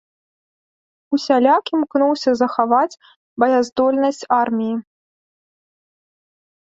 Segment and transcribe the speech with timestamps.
[1.17, 2.99] Усяляк імкнуўся захаваць
[3.43, 4.75] баяздольнасць арміі.